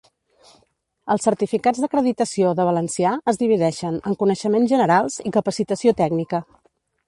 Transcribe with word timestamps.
Els 1.15 1.25
certificats 1.27 1.81
d'acreditació 1.83 2.55
de 2.61 2.65
valencià 2.69 3.13
es 3.33 3.39
divideixen 3.43 4.01
en 4.13 4.19
coneixements 4.25 4.73
generals 4.75 5.23
i 5.33 5.37
capacitació 5.41 5.99
tècnica. 6.05 6.45